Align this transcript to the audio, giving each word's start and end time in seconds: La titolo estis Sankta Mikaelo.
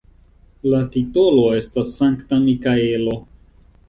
La 0.69 0.77
titolo 0.95 1.43
estis 1.57 1.91
Sankta 1.97 2.39
Mikaelo. 2.47 3.15